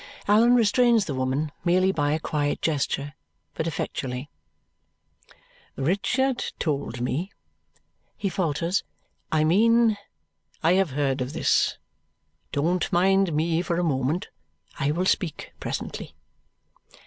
[0.27, 3.13] Allan restrains the woman, merely by a quiet gesture,
[3.53, 4.31] but effectually.
[5.75, 7.31] "Richard told me"
[8.17, 8.83] He falters.
[9.31, 9.99] "I mean,
[10.63, 11.77] I have heard of this
[12.51, 14.29] don't mind me for a moment,
[14.79, 16.15] I will speak presently."